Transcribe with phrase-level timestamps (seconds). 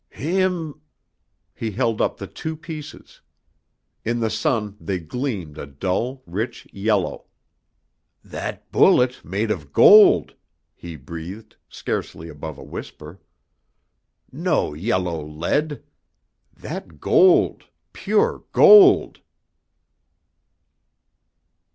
[0.09, 0.81] "Heem"
[1.53, 3.21] He held up the two pieces.
[4.03, 7.25] In the sun they gleamed a dull, rich yellow.
[8.23, 10.33] "That bullet made of gold!"
[10.73, 13.19] he breathed, scarcely above a whisper.
[14.31, 15.83] "No yellow lead.
[16.51, 19.19] That gold, pure gold!"